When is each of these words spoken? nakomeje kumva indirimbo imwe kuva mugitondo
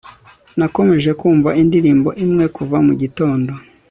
nakomeje 0.57 1.09
kumva 1.19 1.49
indirimbo 1.61 2.09
imwe 2.25 2.45
kuva 2.55 2.77
mugitondo 2.85 3.53